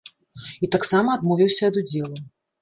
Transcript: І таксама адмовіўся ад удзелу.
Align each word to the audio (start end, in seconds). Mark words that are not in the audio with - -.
І 0.67 0.69
таксама 0.75 1.09
адмовіўся 1.19 1.63
ад 1.71 1.79
удзелу. 1.83 2.19